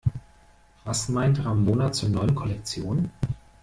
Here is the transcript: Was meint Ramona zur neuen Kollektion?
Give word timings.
Was 0.83 1.09
meint 1.09 1.45
Ramona 1.45 1.91
zur 1.91 2.09
neuen 2.09 2.33
Kollektion? 2.33 3.11